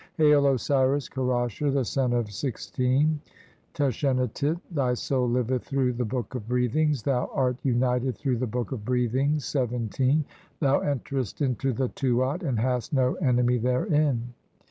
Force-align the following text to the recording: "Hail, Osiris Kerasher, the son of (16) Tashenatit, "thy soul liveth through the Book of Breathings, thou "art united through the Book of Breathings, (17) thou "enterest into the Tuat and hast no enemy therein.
"Hail, 0.17 0.47
Osiris 0.47 1.07
Kerasher, 1.07 1.69
the 1.71 1.85
son 1.85 2.11
of 2.11 2.31
(16) 2.31 3.21
Tashenatit, 3.75 4.59
"thy 4.71 4.95
soul 4.95 5.29
liveth 5.29 5.63
through 5.63 5.93
the 5.93 6.03
Book 6.05 6.33
of 6.33 6.47
Breathings, 6.47 7.03
thou 7.03 7.29
"art 7.31 7.57
united 7.61 8.17
through 8.17 8.37
the 8.37 8.47
Book 8.47 8.71
of 8.71 8.83
Breathings, 8.83 9.45
(17) 9.45 10.25
thou 10.59 10.79
"enterest 10.79 11.43
into 11.43 11.71
the 11.71 11.89
Tuat 11.89 12.41
and 12.41 12.57
hast 12.57 12.93
no 12.93 13.13
enemy 13.17 13.59
therein. 13.59 14.33